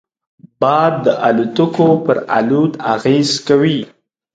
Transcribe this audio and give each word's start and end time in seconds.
باد 0.59 0.93
د 1.05 1.07
الوتکو 1.27 1.87
پر 2.05 2.17
الوت 2.37 2.73
اغېز 2.93 3.29
کوي 3.47 3.79